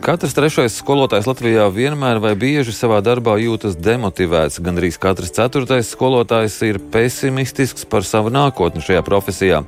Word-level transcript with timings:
Katrs 0.00 0.32
trešais 0.32 0.78
skolotājs 0.80 1.26
Latvijā 1.28 1.66
vienmēr 1.68 2.22
vai 2.24 2.30
bieži 2.32 2.72
savā 2.72 3.02
darbā 3.04 3.34
jūtas 3.36 3.74
demotivēts. 3.76 4.56
Gan 4.64 4.80
arī 4.80 4.88
katrs 4.96 5.34
ceturtais 5.36 5.90
skolotājs 5.92 6.54
ir 6.64 6.78
pesimistisks 6.80 7.84
par 7.84 8.06
savu 8.08 8.32
nākotni 8.32 8.80
šajā 8.80 9.02
profesijā. 9.04 9.58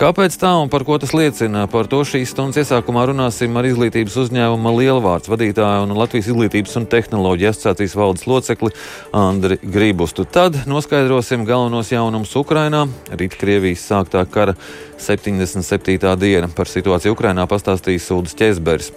Kāpēc 0.00 0.38
tā 0.40 0.54
un 0.62 0.72
par 0.72 0.86
ko 0.88 0.96
tas 0.96 1.12
liecina? 1.12 1.66
Par 1.68 1.90
to 1.92 2.00
šīs 2.08 2.32
stundas 2.32 2.62
iesākumā 2.62 3.04
runāsim 3.10 3.52
ar 3.60 3.68
izglītības 3.68 4.16
uzņēmuma 4.24 4.72
Lielvārds 4.78 5.28
vadītāju 5.28 5.84
un 5.84 5.92
Latvijas 6.00 6.30
izglītības 6.32 6.80
un 6.80 6.88
tehnoloģiju 6.96 7.52
asociācijas 7.52 7.96
valdes 8.00 8.24
locekli 8.24 8.72
Andri 9.12 9.60
Grībustu. 9.60 10.24
Tad 10.24 10.62
noskaidrosim 10.64 11.44
galvenos 11.44 11.92
jaunumus 11.92 12.32
Ukrainā, 12.40 12.86
rīt 13.12 13.36
Krievijas 13.36 13.84
sāktā 13.92 14.24
kara 14.24 14.56
77. 14.96 16.16
diena. 16.16 16.48
Par 16.48 16.72
situāciju 16.72 17.12
Ukrainā 17.12 17.44
pastāstīs 17.50 18.08
Sūdas 18.08 18.40
Česbergs. 18.40 18.94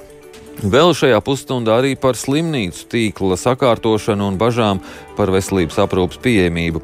Vēl 0.60 0.92
šajā 0.92 1.22
pusstundā 1.24 1.78
arī 1.80 1.94
par 1.96 2.18
slimnīcu 2.20 2.90
tīkla 2.92 3.38
sakārtošanu 3.40 4.26
un 4.28 4.36
bažām 4.36 4.82
par 5.16 5.32
veselības 5.32 5.78
aprūpas 5.80 6.20
pieejamību. 6.20 6.82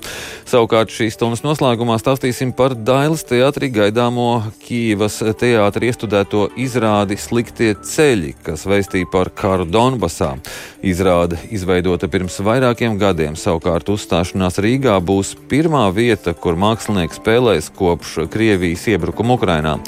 Savukārt 0.48 0.94
šīs 0.96 1.18
stundas 1.18 1.44
noslēgumā 1.44 1.98
stāstīsim 2.00 2.54
par 2.56 2.72
Dailas 2.72 3.26
teātrī 3.28 3.68
gaidāmo 3.76 4.46
Kīvas 4.64 5.20
teātrī 5.42 5.92
iestudēto 5.92 6.48
izrādi 6.56 7.20
Sliktie 7.20 7.74
ceļi, 7.76 8.38
kas 8.48 8.64
veistīja 8.64 9.12
par 9.12 9.34
karu 9.36 9.68
Donbasā. 9.68 10.38
Izrāde 10.80 11.42
izveidota 11.52 12.08
pirms 12.08 12.40
vairākiem 12.48 12.96
gadiem, 13.02 13.36
savukārt 13.36 13.92
uzstāšanās 13.92 14.62
Rīgā 14.64 15.02
būs 15.04 15.36
pirmā 15.52 15.90
vieta, 15.92 16.32
kur 16.32 16.56
mākslinieks 16.56 17.20
spēlēs 17.20 17.74
kopš 17.76 18.22
Krievijas 18.32 18.88
iebrukuma 18.96 19.36
Ukrainā. 19.36 19.82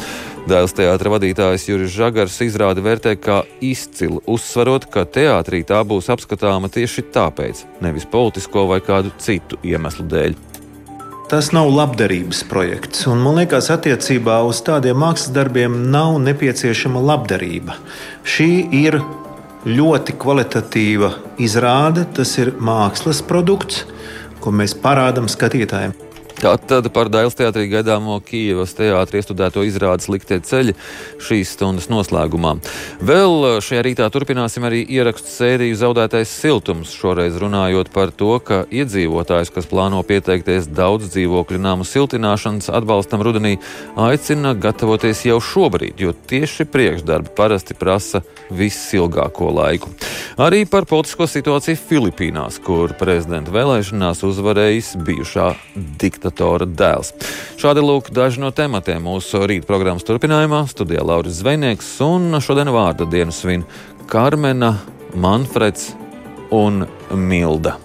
Dēls 0.48 0.72
teātra 0.72 1.12
vadītājs 1.12 1.66
Juris 1.68 1.92
Žagars 1.92 2.38
izrādi 2.46 2.80
vērtē 2.80 3.18
kā 3.20 3.42
izcilu, 3.60 4.22
uzsverot, 4.32 4.86
ka 4.94 5.04
teātrī 5.04 5.60
tā 5.68 5.82
būs 5.84 6.08
apskatāma 6.14 6.70
tieši 6.72 7.04
tāpēc, 7.12 7.66
nevis 7.84 8.06
politisko 8.08 8.64
vai 8.70 8.78
kādu 8.80 9.12
citu 9.20 9.60
iemeslu 9.68 10.06
dēļ. 10.08 10.38
Tas 11.28 11.52
nav 11.52 11.68
labdarības 11.76 12.46
projekts, 12.48 13.04
un 13.12 13.20
man 13.26 13.42
liekas, 13.42 13.68
attiecībā 13.76 14.40
uz 14.48 14.64
tādiem 14.64 14.96
mākslas 15.04 15.36
darbiem 15.36 15.76
nav 15.92 16.16
nepieciešama 16.24 17.04
labdarība. 17.10 17.76
Šī 18.24 18.52
ir 18.86 19.02
ļoti 19.68 20.16
kvalitatīva 20.16 21.12
izrāde, 21.44 22.08
tas 22.16 22.38
ir 22.40 22.56
mākslas 22.56 23.20
produkts, 23.20 23.84
ko 24.40 24.56
mēs 24.56 24.80
parādām 24.80 25.28
skatītājiem. 25.28 26.07
Tātad 26.38 26.86
par 26.94 27.10
Dailas 27.10 27.34
teātrī 27.34 27.64
gaidāmo 27.72 28.20
Kijavas 28.22 28.76
teātrī 28.78 29.24
iestudēto 29.24 29.64
izrādes 29.66 30.06
liktie 30.14 30.38
ceļi 30.46 30.76
šīs 31.26 31.56
stundas 31.56 31.88
noslēgumā. 31.90 32.52
Vēl 33.02 33.58
šajā 33.66 33.82
rītā 33.88 34.06
turpināsim 34.14 34.68
arī 34.68 34.84
ierakstu 34.86 35.32
sēriju 35.34 35.80
Zaudētais 35.80 36.30
siltums, 36.30 36.92
šoreiz 36.94 37.40
runājot 37.42 37.90
par 37.96 38.14
to, 38.14 38.36
ka 38.38 38.60
iedzīvotājs, 38.70 39.50
kas 39.56 39.70
plāno 39.72 40.04
pieteikties 40.06 40.70
daudz 40.78 41.10
dzīvokļu 41.16 41.58
nāmu 41.64 41.88
siltināšanas 41.90 42.70
atbalstam 42.70 43.26
rudenī, 43.26 43.56
aicina 43.98 44.54
gatavoties 44.54 45.24
jau 45.26 45.40
šobrīd, 45.42 45.98
jo 46.06 46.14
tieši 46.14 46.70
priekšdarbi 46.70 47.34
parasti 47.34 47.74
prasa 47.74 48.22
visilgāko 48.54 49.50
laiku. 49.58 49.90
Arī 50.38 50.68
par 50.70 50.86
politisko 50.86 51.26
situāciju 51.26 51.82
Filipīnās, 51.82 52.62
kur 52.62 52.94
prezidenta 53.00 53.50
vēlēšanās 53.58 54.22
uzvarējis 54.30 54.94
bijušā 55.02 55.50
diktatūra 55.98 56.27
diktatora 56.28 56.68
dēls. 56.68 57.14
Šādi 57.58 57.84
lūk 57.84 58.12
daži 58.12 58.42
no 58.44 58.52
tematiem 58.52 59.04
mūsu 59.08 59.46
rīta 59.48 59.68
programmas 59.68 60.06
turpinājumā. 60.08 60.66
Studijā 60.68 61.06
Lauris 61.06 61.40
Zvejnieks 61.42 61.96
un 62.06 62.38
šodien 62.42 62.72
vārda 62.74 63.08
dienu 63.10 63.32
svin 63.32 63.66
Karmena, 64.08 64.78
Manfreds 65.16 65.94
un 66.52 66.86
Milda. 67.12 67.78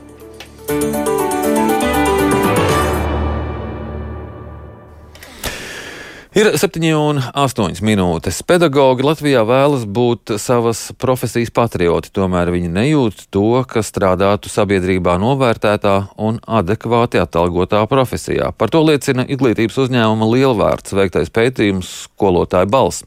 Ir 6.32 6.48
7,8 6.56 7.82
minūtes. 7.84 8.38
Pedagogi 8.48 9.04
Latvijā 9.04 9.42
vēlas 9.44 9.82
būt 9.84 10.30
savas 10.40 10.86
profesijas 10.96 11.52
patrioti, 11.52 12.08
tomēr 12.16 12.48
viņi 12.54 12.70
nejūt 12.72 13.26
to, 13.36 13.60
ka 13.68 13.82
strādātu 13.84 14.48
sabiedrībā 14.48 15.18
novērtētā 15.20 15.92
un 16.16 16.38
adekvāti 16.48 17.20
atalgotā 17.20 17.82
profesijā. 17.84 18.48
Par 18.56 18.72
to 18.72 18.80
liecina 18.80 19.28
izglītības 19.28 19.76
uzņēmuma 19.84 20.30
Lielvārds 20.32 20.96
veiktais 20.96 21.28
pētījums 21.28 21.92
skolotāja 22.06 22.64
balss. 22.64 23.04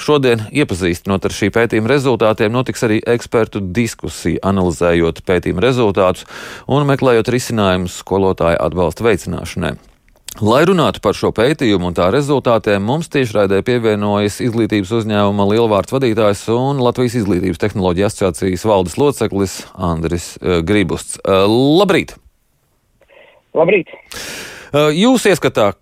Šodien, 0.00 0.48
iepazīstinot 0.48 1.28
ar 1.28 1.38
šī 1.42 1.52
pētījuma 1.52 1.92
rezultātiem, 1.92 2.56
notiks 2.56 2.88
arī 2.88 3.02
ekspertu 3.04 3.60
diskusija, 3.68 4.40
analizējot 4.48 5.20
pētījuma 5.28 5.68
rezultātus 5.68 6.24
un 6.64 6.88
meklējot 6.88 7.36
risinājumus 7.36 8.00
skolotāja 8.00 8.64
atbalsta 8.64 9.12
veicināšanai. 9.12 9.76
Lai 10.40 10.62
runātu 10.64 11.02
par 11.04 11.12
šo 11.12 11.28
pētījumu 11.36 11.90
un 11.90 11.96
tā 11.96 12.06
rezultātiem, 12.14 12.80
mums 12.88 13.10
tiešraidē 13.12 13.58
pievienojas 13.66 14.38
izglītības 14.40 14.94
uzņēmuma 14.96 15.44
Lielvārds 15.50 15.92
vadītājs 15.92 16.46
un 16.54 16.80
Latvijas 16.80 17.18
izglītības 17.20 17.60
tehnoloģija 17.60 18.08
asociācijas 18.08 18.64
valdes 18.64 18.96
loceklis 18.96 19.58
Andris 19.76 20.30
uh, 20.40 20.62
Gribusts. 20.64 21.20
Uh, 21.20 21.44
labrīt! 21.82 22.16
Labrīt! 23.52 23.92
Uh, 24.72 24.88
jūs 24.96 25.28
ieskatā, 25.28 25.74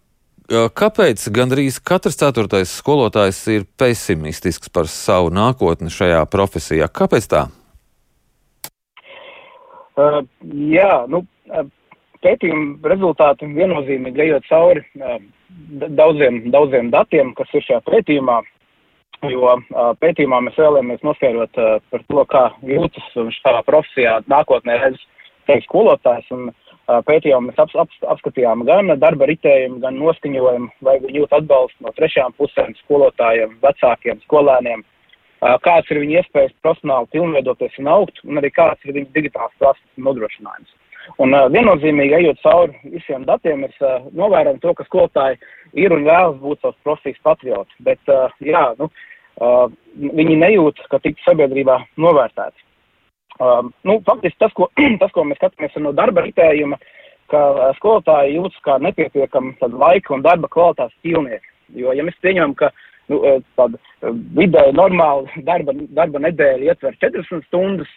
kāpēc 0.51 1.29
gandrīz 1.31 1.79
katrs 1.79 2.19
ceturtais 2.19 2.75
skolotājs 2.75 3.39
ir 3.55 3.69
pesimistisks 3.79 4.73
par 4.75 4.91
savu 4.91 5.31
nākotni 5.31 5.95
šajā 5.95 6.25
profesijā? 6.27 6.91
Kāpēc 6.91 7.31
tā? 7.31 7.47
Uh, 9.95 10.25
jā, 10.43 11.05
nu, 11.07 11.23
pētījuma 12.25 12.91
rezultāti 12.93 13.49
viennozīmīgi 13.55 14.25
ejot 14.27 14.49
cauri 14.49 14.85
daudziem, 16.01 16.43
daudziem 16.55 16.91
datiem, 16.95 17.35
kas 17.39 17.53
ir 17.55 17.65
šajā 17.67 17.83
pētījumā, 17.89 18.41
jo 19.31 19.55
pētījumā 20.03 20.41
mēs 20.47 20.59
vēlamies 20.61 21.05
noskaidrot 21.07 21.61
par 21.93 22.05
to, 22.09 22.25
kā 22.33 22.45
jūtas 22.67 23.13
šajā 23.41 23.63
profesijā 23.69 24.19
nākotnē 24.33 24.79
redz 24.85 25.01
teikt 25.49 25.67
skolotājs, 25.69 26.29
un 26.37 26.51
pētījumā 27.07 27.49
mēs 27.49 27.61
ap, 27.63 27.75
ap, 27.85 27.93
apskatījām 28.15 28.65
gan 28.69 28.93
darba 29.01 29.29
ritējumu, 29.31 29.81
gan 29.85 29.99
noskaņojumu, 30.01 30.71
vai 30.87 30.97
viņi 31.03 31.23
jūt 31.23 31.37
atbalstu 31.41 31.87
no 31.87 31.95
trešām 31.97 32.35
pusēm, 32.39 32.75
skolotājiem, 32.85 33.57
vecākiem, 33.63 34.23
skolēniem, 34.27 34.85
kāds 35.65 35.91
ir 35.93 36.03
viņa 36.03 36.21
iespējas 36.21 36.57
profesionāli 36.65 37.13
pilnveidoties 37.15 37.79
un 37.81 37.91
augt, 37.95 38.21
un 38.27 38.43
arī 38.43 38.53
kāds 38.53 38.85
ir 38.85 38.97
viņas 38.99 39.15
digitāls 39.17 39.57
prasmes 39.63 40.07
nodrošinājums. 40.09 40.80
Un 41.21 41.35
uh, 41.35 41.49
viennozīmīgi 41.53 42.17
ejot 42.21 42.41
cauri 42.45 42.93
visiem 42.95 43.25
datiem, 43.29 43.65
mēs 43.65 43.77
uh, 43.85 44.07
novērojam 44.17 44.61
to, 44.63 44.75
ka 44.77 44.87
skolotāji 44.89 45.39
ir 45.81 45.95
un 45.95 46.07
vēlas 46.09 46.39
būt 46.43 46.61
savas 46.63 46.79
profesijas 46.87 47.23
patrioti, 47.27 47.77
bet, 47.87 48.01
uh, 48.13 48.33
jā, 48.45 48.65
nu, 48.81 48.91
uh, 49.41 49.67
viņi 49.99 50.39
nejūt, 50.41 50.83
ka 50.93 51.01
tik 51.05 51.21
sabiedrībā 51.27 51.79
novērtēti. 52.01 52.67
Uh, 53.41 53.71
nu, 53.89 54.01
faktiski 54.07 54.41
tas 54.43 54.53
ko, 54.57 54.69
tas, 55.03 55.13
ko 55.17 55.25
mēs 55.25 55.41
skatāmies 55.41 55.79
no 55.81 55.95
darba 55.97 56.25
ritējuma, 56.27 56.81
ka 57.33 57.45
uh, 57.55 57.63
skolotāji 57.79 58.37
jūtas 58.37 58.65
kā 58.67 58.77
nepietiekami 58.85 59.57
laika 59.81 60.17
un 60.17 60.27
darba 60.27 60.51
kvalitātes 60.53 60.97
ķīlnieki. 61.05 61.47
Jo, 61.81 61.95
ja 61.95 62.05
mēs 62.05 62.19
pieņemam, 62.25 62.57
ka 62.59 62.73
nu, 63.13 63.21
tāda 63.59 63.79
vidēji 64.35 64.75
normāla 64.75 65.43
darba, 65.47 65.75
darba 65.95 66.23
nedēļa 66.27 66.73
ietver 66.73 66.97
40 66.99 67.47
stundas 67.47 67.93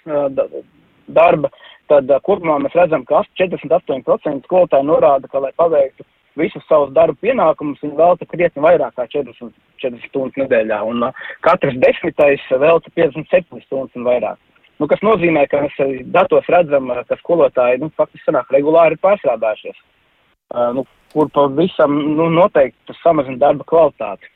darba, 1.09 1.49
tad 1.91 2.09
uh, 2.11 2.21
kopumā 2.25 2.59
mēs 2.63 2.75
redzam, 2.77 3.05
ka 3.09 3.23
48% 3.39 4.47
skolotāji 4.47 4.87
norāda, 4.87 5.29
ka, 5.31 5.41
lai 5.43 5.51
paveiktu 5.59 6.05
visus 6.39 6.65
savus 6.69 6.93
darba 6.95 7.15
pienākumus, 7.21 7.81
viņi 7.83 7.99
velta 7.99 8.27
krietni 8.29 8.63
vairāk 8.63 8.95
kā 8.97 9.05
40, 9.11 9.53
40 9.83 10.09
stundas 10.09 10.39
nedēļā, 10.41 10.79
un 10.89 11.09
uh, 11.09 11.21
katrs 11.45 11.77
desmitais 11.83 12.43
velta 12.49 12.91
57 12.97 13.63
stundas 13.67 13.99
un 13.99 14.07
vairāk. 14.07 14.41
Nu, 14.81 14.89
kas 14.89 15.03
nozīmē, 15.05 15.45
ka 15.47 15.61
mēs 15.63 16.05
datos 16.11 16.47
redzam, 16.51 16.89
ka 17.07 17.17
skolotāji 17.21 17.83
nu, 17.83 17.91
faktiski 17.97 18.25
sanāk 18.25 18.49
regulāri 18.55 18.97
pārstrādājušies, 19.03 19.77
uh, 20.55 20.71
nu, 20.79 20.87
kur 21.13 21.29
pavisam 21.33 21.99
nu, 22.17 22.29
noteikti 22.33 22.95
samazina 23.03 23.39
darba 23.45 23.67
kvalitāti. 23.69 24.31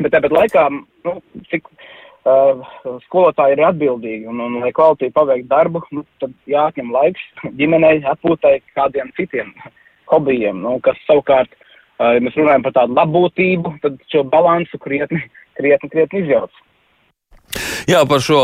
Bet 0.00 0.14
tāpat 0.14 0.32
laikā, 0.32 0.68
nu, 1.04 1.16
cik 1.50 1.66
uh, 2.28 2.98
skolotāji 3.06 3.56
ir 3.56 3.64
atbildīgi 3.68 4.28
un, 4.30 4.40
un 4.44 4.58
lai 4.62 4.72
kvalitīvi 4.76 5.14
paveikt 5.16 5.50
darbu, 5.50 5.82
nu, 5.96 6.04
tad 6.22 6.34
jāatņem 6.50 6.92
laiks 6.94 7.22
ģimenei, 7.58 8.00
atpūtai, 8.12 8.58
kādiem 8.78 9.12
citiem 9.18 9.52
hobijiem, 10.10 10.62
nu, 10.64 10.78
kas 10.84 10.98
savukārt, 11.06 11.52
uh, 12.00 12.12
ja 12.16 12.24
mēs 12.24 12.38
runājam 12.38 12.66
par 12.66 12.76
tādu 12.80 12.98
labbūtību, 12.98 13.76
tad 13.84 14.00
šo 14.12 14.24
balansu 14.32 14.80
krietni, 14.82 15.22
krietni, 15.60 15.92
krietni 15.92 16.24
izjauc. 16.24 16.64
Jā, 17.88 18.02
par 18.08 18.20
šo 18.24 18.40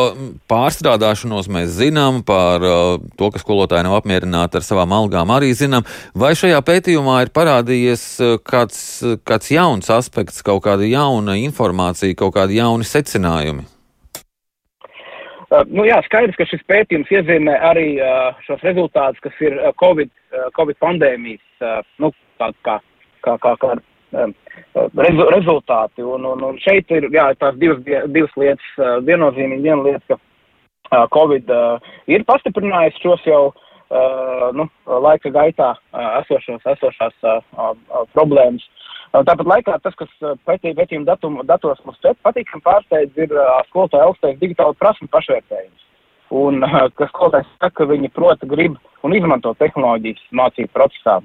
pārstrādāšanos 0.48 1.48
mēs 1.52 1.74
zinām, 1.76 2.22
par 2.26 2.64
uh, 2.64 2.96
to, 3.18 3.30
ka 3.34 3.40
skolotāji 3.42 3.86
nav 3.86 3.98
apmierināti 3.98 4.60
ar 4.60 4.64
savām 4.64 4.94
algām, 4.96 5.32
arī 5.34 5.52
zinām. 5.56 5.86
Vai 6.16 6.32
šajā 6.38 6.60
pētījumā 6.64 7.20
ir 7.26 7.32
parādījies 7.36 8.04
uh, 8.24 8.36
kāds, 8.40 8.78
kāds 9.28 9.52
jauns 9.52 9.90
aspekts, 9.92 10.44
kaut 10.46 10.64
kāda 10.66 10.88
jauna 10.88 11.36
informācija, 11.42 12.16
kaut 12.18 12.36
kādi 12.38 12.60
jauni 12.60 12.86
secinājumi? 12.88 13.66
Uh, 15.46 15.62
nu, 15.70 15.84
jā, 15.86 16.00
skaidrs, 16.08 16.38
ka 16.38 16.46
šis 16.50 16.64
pētījums 16.70 17.10
iezīmē 17.12 17.58
arī 17.68 17.88
uh, 18.00 18.32
šos 18.48 18.64
rezultātus, 18.66 19.22
kas 19.22 19.44
ir 19.44 19.60
uh, 19.60 19.70
COVID, 19.82 20.10
uh, 20.32 20.48
COVID 20.56 20.80
pandēmijas, 20.82 21.44
nu, 22.02 22.10
kā, 22.40 22.50
kā, 22.66 22.80
kā, 23.24 23.52
kā 23.62 23.76
um, 23.76 23.84
rezu, 24.14 25.28
rezultāti. 25.34 26.04
Un, 26.04 26.26
un, 26.28 26.44
un 26.50 26.58
šeit 26.62 26.90
ir, 26.94 27.08
jā, 27.14 27.28
tās 27.40 27.58
divas, 27.60 27.82
divas 27.84 28.34
lietas, 28.40 28.72
viennozīmīgi 29.06 29.66
viena 29.66 29.82
lieta, 29.82 30.18
ka 30.90 31.04
Covid 31.14 31.50
ir 32.12 32.26
pastiprinājis 32.28 33.00
šos 33.02 33.24
jau 33.26 33.42
nu, 34.56 34.66
laika 34.86 35.30
gaitā 35.30 35.74
esošos, 36.22 36.64
esošās 36.74 37.16
problēmas. 38.14 38.64
Tāpat 39.16 39.46
laikā 39.48 39.78
tas, 39.84 39.94
kas 39.96 40.10
pētījuma 40.48 41.06
datum, 41.06 41.38
datos 41.48 41.78
mums 41.86 42.00
patīkami 42.26 42.64
pārsteidz, 42.66 43.14
ir 43.16 43.34
skolotāja 43.70 44.08
augstais 44.10 44.38
digitāla 44.42 44.76
prasme 44.76 45.08
pašvērtējums. 45.14 45.84
Un, 46.34 46.62
kas 46.98 47.10
skolotājs 47.12 47.48
saka, 47.56 47.72
ka 47.82 47.88
viņi 47.92 48.10
prota, 48.14 48.48
grib 48.50 48.78
un 49.06 49.14
izmanto 49.14 49.54
tehnoloģijas 49.60 50.22
mācību 50.34 50.72
procesā. 50.74 51.20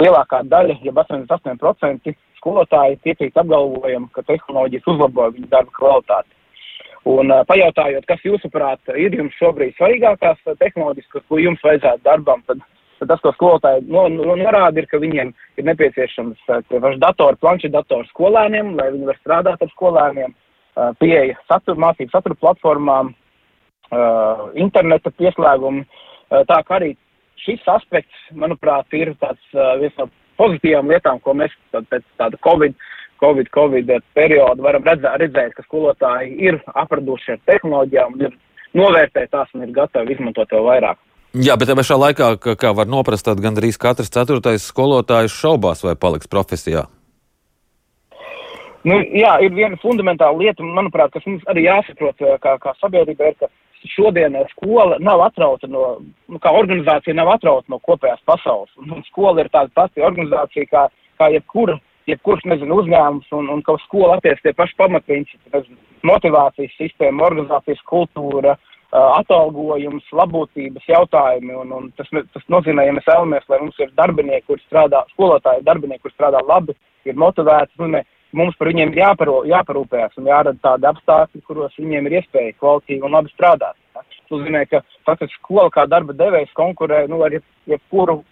Lielākā 0.00 0.42
daļa, 0.50 0.80
ja 0.82 0.92
88% 0.92 2.14
skolotāji 2.40 2.98
piekrīt 3.04 3.36
apgalvojumu, 3.38 4.10
ka 4.12 4.24
tehnoloģijas 4.26 4.88
uzlabo 4.90 5.30
viņu 5.36 5.50
darba 5.52 5.76
kvalitāti. 5.78 6.30
Un 7.04 7.30
pajautājot, 7.46 8.06
kas 8.08 8.22
jūsuprāt 8.24 8.94
ir 8.96 9.14
jums 9.14 9.34
šobrīd 9.36 9.74
svarīgākās 9.76 10.40
tehnoloģijas, 10.58 11.24
ko 11.28 11.38
jums 11.38 11.62
vajadzētu 11.62 12.02
darbam, 12.06 12.40
tad 12.48 12.64
tad 12.98 13.10
tas, 13.10 13.20
ko 13.20 13.32
skolotāji 13.34 13.84
no, 13.90 14.06
no, 14.08 14.36
norāda, 14.38 14.80
ir, 14.80 14.86
ka 14.88 15.00
viņiem 15.02 15.32
ir 15.58 15.66
nepieciešams 15.68 16.38
uh, 16.48 16.86
datori, 17.02 17.40
planšetdatori 17.42 18.08
skolēniem, 18.12 18.74
lai 18.78 18.90
viņi 18.94 19.08
var 19.10 19.18
strādāt 19.20 19.64
ar 19.64 19.72
skolēniem, 19.74 20.34
pieeja 20.98 21.36
satura, 21.48 21.78
mācību 21.86 22.10
satura 22.10 22.38
platformām, 22.40 23.12
uh, 23.90 24.50
interneta 24.60 25.12
pieslēgumi. 25.18 25.84
Uh, 25.84 26.42
tā 26.48 26.60
kā 26.66 26.78
arī 26.78 26.94
šis 27.44 27.64
aspekts, 27.68 28.26
manuprāt, 28.32 28.88
ir 28.96 29.14
tāds 29.20 29.56
uh, 29.56 29.74
viens 29.80 29.94
no 30.00 30.08
pozitīvām 30.40 30.90
lietām, 30.90 31.20
ko 31.22 31.34
mēs 31.38 31.54
tad, 31.74 31.86
pēc 31.92 32.06
tāda 32.20 32.40
Covid, 32.46 32.74
Covid, 33.22 33.50
Covid 33.54 33.92
perioda 34.16 34.64
varam 34.64 34.86
redzēt, 34.86 35.20
redzēt, 35.22 35.54
ka 35.56 35.66
skolotāji 35.66 36.34
ir 36.48 36.60
apraduši 36.74 37.36
ar 37.36 37.42
tehnoloģijām 37.50 38.16
un 38.16 38.26
ir 38.28 38.38
novērtē 38.74 39.28
tās 39.30 39.52
un 39.54 39.66
ir 39.66 39.74
gatavi 39.74 40.16
izmantot 40.16 40.50
vēl 40.50 40.66
vairāk. 40.66 41.00
Jā, 41.34 41.56
bet 41.58 41.70
pašā 41.74 41.96
laikā, 41.98 42.26
kā, 42.38 42.52
kā 42.58 42.70
var 42.78 42.86
noprast, 42.86 43.26
tad 43.26 43.40
gandrīz 43.42 43.78
katrs 43.82 44.12
ceturtais 44.14 44.66
skolotājs 44.70 45.34
šaubās, 45.34 45.82
vai 45.82 45.96
paliks 45.98 46.30
profesijā. 46.30 46.84
Nu, 48.84 49.00
jā, 49.16 49.32
ir 49.42 49.54
viena 49.56 49.78
fundamentāla 49.82 50.36
lieta, 50.38 50.62
manuprāt, 50.62 51.10
kas 51.14 51.24
mums 51.26 51.42
arī 51.50 51.64
jāsaprot 51.64 52.20
kā, 52.42 52.54
kā 52.60 52.74
sabiedrība, 52.78 53.32
ir, 53.32 53.36
ka 53.40 53.48
šodien 53.92 54.36
skola 54.52 54.98
nav 55.00 55.22
atrauta 55.26 55.68
no, 55.70 55.98
nu, 56.28 56.40
kā 56.42 56.52
organizācija 56.56 57.14
nav 57.16 57.34
atrauta 57.36 57.72
no 57.72 57.80
kopējās 57.84 58.22
pasaules. 58.28 58.72
Un, 58.80 58.92
un 58.96 59.02
skola 59.08 59.44
ir 59.44 59.50
tāda 59.52 59.72
pati 59.74 60.04
organizācija 60.04 60.68
kā, 60.70 60.84
kā 61.20 61.30
jebkura, 61.34 61.78
jebkurš, 62.10 62.44
nezinu, 62.52 62.80
uzņēmums, 62.82 63.32
un, 63.36 63.50
un 63.52 63.64
ka 63.64 63.76
skola 63.84 64.18
attiec 64.18 64.40
tie 64.44 64.54
paši 64.56 64.76
pamatprincipi, 64.80 65.52
nezinu, 65.54 65.80
motivācijas 66.04 66.78
sistēma, 66.78 67.26
organizācijas 67.28 67.84
kultūra, 67.88 68.56
atalgojums, 68.94 70.06
labotības 70.14 70.84
jautājumi. 70.88 71.54
Un, 71.62 71.72
un 71.74 71.86
tas, 71.98 72.10
tas 72.10 72.44
nozīmē, 72.52 72.86
ja 72.86 72.94
mēs 72.94 73.08
vēlamies, 73.08 73.46
lai 73.50 73.60
mums 73.62 73.80
ir 73.82 73.92
darbinieki, 73.98 74.46
kur 74.50 74.60
strādā, 74.62 75.02
skolotāji, 75.14 75.64
darbinieki, 75.66 76.04
kur 76.04 76.14
strādā 76.14 76.42
labi, 76.46 76.76
ir 77.08 77.18
motivēti, 77.20 77.74
nu, 77.82 77.90
ne, 77.96 78.04
mums 78.36 78.56
par 78.58 78.70
viņiem 78.70 78.94
jāparo, 78.96 79.40
jāparūpējas 79.48 80.18
un 80.20 80.28
jārada 80.30 80.60
tādi 80.64 80.88
apstākļi, 80.90 81.42
kuros 81.48 81.74
viņiem 81.80 82.08
ir 82.08 82.18
iespēja 82.20 82.54
kvalitīvi 82.60 83.06
un 83.06 83.16
labi 83.16 83.32
strādāt. 83.32 83.76
Tas 83.94 84.32
nozīmē, 84.32 84.64
ka 84.70 84.82
faktiski 85.06 85.38
skola 85.38 85.70
kā 85.74 85.86
darba 85.90 86.16
devējs 86.16 86.54
konkurē 86.58 87.04
nu, 87.10 87.20
ar 87.26 87.36
jebkuru 87.70 88.22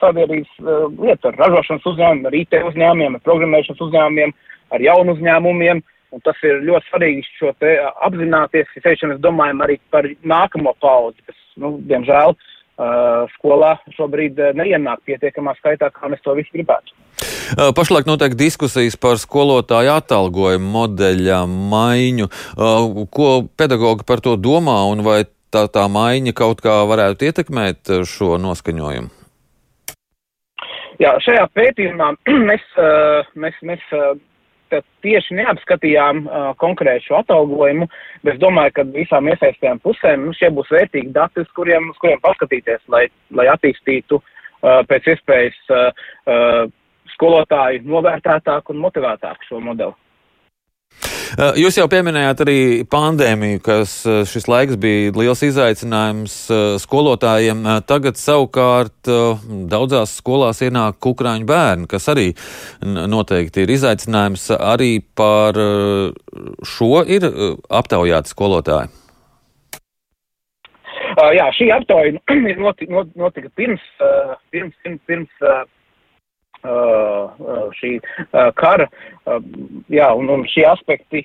sabiedrības 0.00 0.52
uh, 0.62 0.86
lietu, 1.00 1.30
ar 1.30 1.40
ražošanas 1.40 1.88
uzņēmumiem, 1.90 2.28
ar 2.28 2.36
IT 2.38 2.60
uzņēmumiem, 2.70 3.16
ar 3.16 3.24
programmēšanas 3.26 3.82
uzņēmumiem, 3.88 4.36
ar 4.76 4.86
jaunu 4.86 5.16
uzņēmumiem. 5.16 5.82
Un 6.10 6.22
tas 6.26 6.38
ir 6.42 6.64
ļoti 6.66 6.88
svarīgi 6.88 7.20
šo 7.38 7.52
te 7.62 7.76
apzināties, 8.02 8.70
ja 8.74 8.80
sevišķi 8.82 9.12
mēs 9.12 9.20
domājam 9.22 9.60
arī 9.62 9.76
par 9.94 10.08
nākamo 10.26 10.72
paudzi, 10.82 11.22
kas, 11.22 11.36
nu, 11.62 11.76
diemžēl, 11.86 12.34
uh, 12.34 12.48
skolā 13.36 13.74
šobrīd 13.96 14.38
neienāk 14.56 15.02
pietiekamā 15.08 15.54
skaitā, 15.58 15.90
kā 15.92 16.08
mēs 16.12 16.22
to 16.24 16.34
visi 16.38 16.52
gribētu. 16.54 16.96
Pašlaik 17.76 18.06
notiek 18.08 18.36
diskusijas 18.38 18.96
par 19.00 19.18
skolotāju 19.20 19.92
atalgojumu 19.98 20.70
modeļa 20.76 21.42
maiņu. 21.50 22.30
Ko 23.10 23.28
pedagogi 23.58 24.06
par 24.08 24.22
to 24.24 24.36
domā 24.40 24.78
un 24.90 25.04
vai 25.06 25.24
tā, 25.52 25.66
tā 25.72 25.86
maiņa 25.90 26.34
kaut 26.36 26.62
kā 26.64 26.80
varētu 26.88 27.30
ietekmēt 27.30 27.92
šo 28.08 28.38
noskaņojumu? 28.40 29.10
Jā, 31.00 31.14
šajā 31.24 31.46
pētījumā 31.56 32.12
mēs, 32.50 32.64
mēs, 33.34 33.60
mēs 33.66 33.84
tieši 35.04 35.36
neapskatījām 35.38 36.24
uh, 36.24 36.50
konkrētu 36.60 37.08
šo 37.08 37.20
atalgojumu, 37.20 37.88
bet 38.24 38.36
es 38.36 38.42
domāju, 38.42 38.74
ka 38.76 38.86
visām 38.94 39.30
iesaistajām 39.32 39.80
pusēm 39.84 40.26
nu, 40.28 40.34
šie 40.36 40.52
būs 40.54 40.70
vērtīgi 40.74 41.14
dati, 41.16 41.44
uz 41.44 41.50
kuriem, 41.56 41.90
uz 41.92 41.98
kuriem 42.02 42.20
paskatīties, 42.24 42.82
lai, 42.92 43.06
lai 43.36 43.48
attīstītu 43.54 44.20
uh, 44.20 44.82
pēc 44.90 45.10
iespējas 45.14 45.58
uh, 45.74 46.04
uh, 46.30 46.62
skolotāju 47.16 47.84
novērtētāku 47.90 48.74
un 48.74 48.84
motivētāku 48.86 49.50
šo 49.50 49.60
modeli. 49.64 49.96
Eh, 51.38 51.60
jūs 51.62 51.76
jau 51.78 51.86
pieminējāt 51.90 52.42
arī 52.42 52.58
pandēmiju, 52.90 53.60
kas 53.62 53.92
eh, 54.08 54.22
šis 54.26 54.48
laiks 54.50 54.78
bija 54.80 55.12
liels 55.14 55.42
izaicinājums 55.46 56.36
eh, 56.50 56.62
skolotājiem. 56.82 57.62
Tagad 57.86 58.18
savukārt 58.18 59.10
daudzās 59.70 60.16
skolās 60.18 60.62
ienāk 60.66 60.98
kukrāņu 61.04 61.46
bērni, 61.46 61.88
kas 61.90 62.08
arī 62.10 62.30
noteikti 62.82 63.64
ir 63.64 63.74
izaicinājums. 63.76 64.48
Arī 64.58 64.92
par 65.16 65.58
šo 66.66 67.02
ir 67.06 67.26
aptaujāti 67.70 68.32
skolotāji. 68.32 68.90
Uh, 71.10 71.32
jā, 71.34 71.48
šī 71.56 71.66
aptauja 71.74 72.14
ir 72.52 72.60
notika, 72.62 73.50
pirms, 73.58 73.82
pirms, 74.54 74.74
pirms, 74.84 75.00
pirms 75.10 75.50
šī 76.60 77.92
uh, 78.00 78.50
kara, 78.60 78.86
jā, 79.88 80.08
un, 80.16 80.28
un 80.28 80.44
šie 80.48 80.66
aspekti 80.68 81.22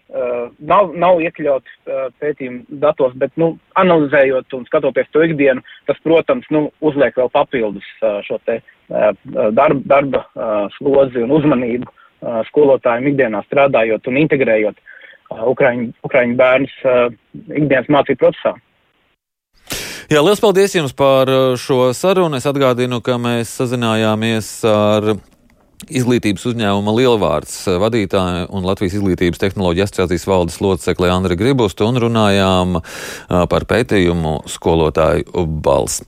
nav, 0.59 0.93
nav 0.95 1.19
iekļauti 1.23 1.95
pētījuma 2.21 2.79
datos, 2.83 3.13
bet, 3.19 3.33
nu, 3.41 3.55
analizējot 3.75 4.53
un 4.55 4.65
skatoties 4.69 5.11
to 5.11 5.25
ikdienu, 5.25 5.63
tas, 5.89 5.99
protams, 6.03 6.47
nu, 6.53 6.69
uzliek 6.85 7.15
vēl 7.17 7.31
papildus 7.33 7.87
šo 8.27 8.39
te 8.45 8.61
darba, 8.87 9.81
darba 9.85 10.25
slozi 10.77 11.23
un 11.25 11.33
uzmanību 11.35 11.91
skolotājiem 12.49 13.11
ikdienā 13.11 13.43
strādājot 13.45 14.07
un 14.07 14.21
integrējot 14.23 14.79
Ukraiņu, 15.51 15.89
Ukraiņu 16.05 16.37
bērnus 16.37 16.75
ikdienas 17.49 17.89
mācību 17.91 18.21
procesā. 18.21 18.53
Jā, 20.05 20.19
liels 20.21 20.37
paldies 20.37 20.75
jums 20.75 20.91
par 20.93 21.29
uh, 21.33 21.55
šo 21.57 21.87
sarunu. 21.97 22.37
Es 22.37 22.45
atgādinu, 22.45 22.99
ka 23.01 23.15
mēs 23.17 23.55
sazinājāmies 23.57 24.49
ar 24.69 25.15
Izglītības 25.85 26.45
uzņēmuma 26.51 26.93
Lielvārds 26.93 27.55
uh, 27.65 27.79
vadītāju 27.81 28.45
un 28.53 28.67
Latvijas 28.69 28.99
Izglītības 28.99 29.41
tehnoloģija 29.41 29.87
asociācijas 29.89 30.27
valdes 30.29 30.59
locekli 30.61 31.09
Andri 31.09 31.39
Gribustu 31.39 31.87
un 31.89 31.97
runājām 32.03 32.77
uh, 32.77 32.83
par 33.49 33.65
pētījumu 33.65 34.43
skolotāju 34.53 35.47
balss. 35.65 36.03